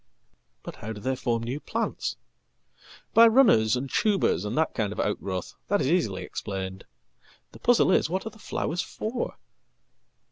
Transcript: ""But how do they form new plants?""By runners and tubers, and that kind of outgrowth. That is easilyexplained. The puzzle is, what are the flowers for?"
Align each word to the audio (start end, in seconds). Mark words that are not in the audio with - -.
""But 0.63 0.77
how 0.77 0.93
do 0.93 0.99
they 0.99 1.15
form 1.15 1.43
new 1.43 1.59
plants?""By 1.59 3.27
runners 3.27 3.75
and 3.75 3.87
tubers, 3.87 4.45
and 4.45 4.57
that 4.57 4.73
kind 4.73 4.91
of 4.91 4.99
outgrowth. 4.99 5.53
That 5.67 5.79
is 5.79 6.07
easilyexplained. 6.07 6.85
The 7.51 7.59
puzzle 7.59 7.91
is, 7.91 8.09
what 8.09 8.25
are 8.25 8.31
the 8.31 8.39
flowers 8.39 8.81
for?" 8.81 9.37